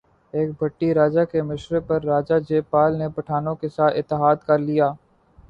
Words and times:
ایک 0.33 0.49
بھٹی 0.59 0.93
راجہ 0.93 1.25
کے 1.31 1.41
مشورے 1.41 1.79
پر 1.87 2.03
راجہ 2.03 2.39
جے 2.47 2.61
پال 2.71 2.97
نے 2.97 3.09
پٹھانوں 3.15 3.55
کے 3.55 3.69
ساتھ 3.69 3.95
اتحاد 3.97 4.35
کر 4.47 4.57
لیا 4.59 4.91